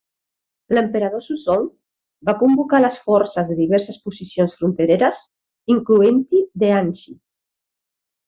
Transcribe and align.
L'emperador 0.75 1.19
Suzong 1.25 1.65
va 2.29 2.33
convocar 2.39 2.79
les 2.85 2.97
forces 3.09 3.51
de 3.51 3.57
diverses 3.59 3.99
posicions 4.09 4.57
frontereres, 4.63 5.21
incloent-hi 5.75 6.41
de 6.65 6.73
Anxi. 6.81 7.15